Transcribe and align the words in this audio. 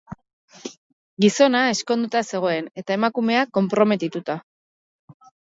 Gizona 1.25 1.61
ezkonduta 1.73 2.23
zegoen 2.33 2.71
eta 2.83 2.97
emakumea, 2.97 3.45
konprometituta. 3.61 4.41